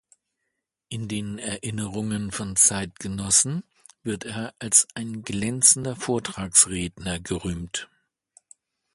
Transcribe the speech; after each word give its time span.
In 0.89 1.07
den 1.07 1.37
Erinnerungen 1.37 2.31
von 2.31 2.55
Zeitgenossen 2.55 3.63
wird 4.01 4.23
er 4.25 4.51
als 4.57 4.87
ein 4.95 5.21
glänzender 5.21 5.95
Vortragsredner 5.95 7.19
gerühmt. 7.19 7.87